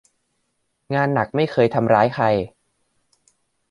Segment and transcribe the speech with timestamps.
[0.93, 2.25] งานหนักไม่เคยทำร้ายใคร